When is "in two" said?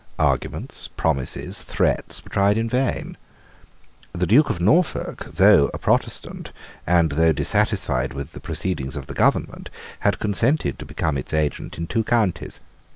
11.77-12.03